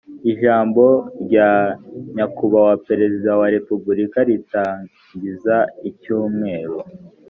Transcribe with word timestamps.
ijambo 0.31 0.83
rya 1.23 1.51
nyakubahwa 2.15 2.73
perezida 2.87 3.29
wa 3.39 3.47
repubulika 3.55 4.17
ritangiza 4.29 5.55
icyumweru 5.89 6.77